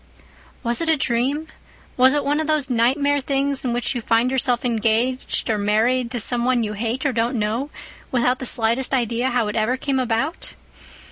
[0.63, 1.45] Was it a dream?
[1.95, 6.09] Was it one of those nightmare things in which you find yourself engaged or married
[6.09, 7.69] to some one you hate or don't know,
[8.11, 10.55] without the slightest idea how it ever came about?